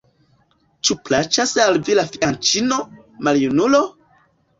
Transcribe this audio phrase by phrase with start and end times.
[0.87, 2.79] Ĉu plaĉas al vi la fianĉino,
[3.29, 3.83] maljunulo?